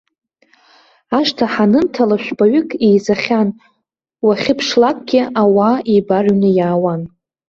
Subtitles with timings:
[1.19, 3.49] Ашҭа ҳанынҭала, жәпаҩык еизахьан,
[4.25, 7.01] уахьыԥшлакгьы ауаа еибарыҩны иаауан.